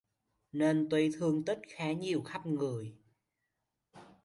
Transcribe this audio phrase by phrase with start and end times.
[0.53, 2.95] Nên tuy thương tích khá nhiều khắp người